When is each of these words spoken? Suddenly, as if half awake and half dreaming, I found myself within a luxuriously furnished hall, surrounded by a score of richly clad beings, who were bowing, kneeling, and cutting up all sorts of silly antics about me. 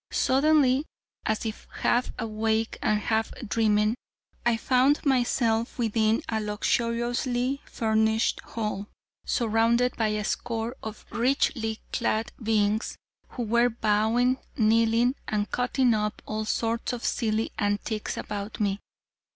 Suddenly, 0.09 0.83
as 1.27 1.45
if 1.45 1.67
half 1.81 2.11
awake 2.17 2.79
and 2.81 2.99
half 2.99 3.29
dreaming, 3.47 3.93
I 4.43 4.57
found 4.57 5.05
myself 5.05 5.77
within 5.77 6.23
a 6.27 6.41
luxuriously 6.41 7.61
furnished 7.65 8.39
hall, 8.39 8.87
surrounded 9.27 9.95
by 9.97 10.07
a 10.07 10.23
score 10.23 10.75
of 10.81 11.05
richly 11.11 11.81
clad 11.93 12.31
beings, 12.41 12.97
who 13.29 13.43
were 13.43 13.69
bowing, 13.69 14.39
kneeling, 14.57 15.13
and 15.27 15.51
cutting 15.51 15.93
up 15.93 16.23
all 16.25 16.45
sorts 16.45 16.93
of 16.93 17.05
silly 17.05 17.51
antics 17.59 18.17
about 18.17 18.59
me. 18.59 18.79